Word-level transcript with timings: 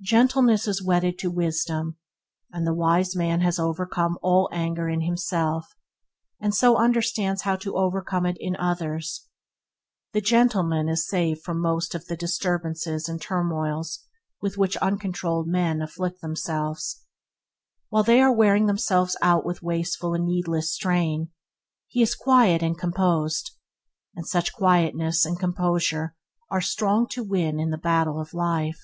Gentleness 0.00 0.66
is 0.66 0.82
wedded 0.82 1.18
to 1.18 1.30
wisdom, 1.30 1.98
and 2.52 2.66
the 2.66 2.72
wise 2.72 3.14
man 3.14 3.42
has 3.42 3.58
overcome 3.58 4.16
all 4.22 4.48
anger 4.50 4.88
in 4.88 5.02
himself, 5.02 5.76
and 6.40 6.54
so 6.54 6.76
understands 6.78 7.42
how 7.42 7.56
to 7.56 7.76
overcome 7.76 8.24
it 8.24 8.38
in 8.40 8.56
others. 8.56 9.26
The 10.14 10.22
gentleman 10.22 10.88
is 10.88 11.06
saved 11.06 11.42
from 11.42 11.60
most 11.60 11.94
of 11.94 12.06
the 12.06 12.16
disturbances 12.16 13.10
and 13.10 13.20
turmoil's 13.20 14.06
with 14.40 14.56
which 14.56 14.78
uncontrolled 14.78 15.46
men 15.46 15.82
afflict 15.82 16.22
themselves. 16.22 17.02
While 17.90 18.04
they 18.04 18.22
are 18.22 18.32
wearing 18.32 18.68
themselves 18.68 19.18
out 19.20 19.44
with 19.44 19.62
wasteful 19.62 20.14
and 20.14 20.24
needless 20.24 20.72
strain, 20.72 21.28
he 21.88 22.00
is 22.00 22.14
quiet 22.14 22.62
and 22.62 22.78
composed, 22.78 23.50
and 24.16 24.26
such 24.26 24.54
quietness 24.54 25.26
and 25.26 25.38
composure 25.38 26.16
are 26.50 26.62
strong 26.62 27.06
to 27.08 27.22
win 27.22 27.60
in 27.60 27.68
the 27.68 27.76
battle 27.76 28.18
of 28.18 28.32
life. 28.32 28.80